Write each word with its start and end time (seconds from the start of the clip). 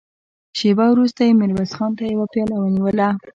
شېبه 0.57 0.85
وروسته 0.91 1.21
يې 1.27 1.31
ميرويس 1.39 1.71
خان 1.77 1.91
ته 1.97 2.03
يوه 2.13 2.27
پياله 2.33 2.55
ونيوله. 2.59 3.09